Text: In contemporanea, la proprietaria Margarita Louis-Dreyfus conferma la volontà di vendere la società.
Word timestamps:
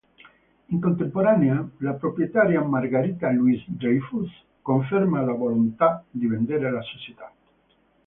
In 0.75 0.79
contemporanea, 0.85 1.57
la 1.77 1.93
proprietaria 1.93 2.63
Margarita 2.63 3.29
Louis-Dreyfus 3.31 4.31
conferma 4.63 5.21
la 5.21 5.33
volontà 5.33 6.03
di 6.09 6.25
vendere 6.25 6.71
la 6.71 6.81
società. 6.81 7.31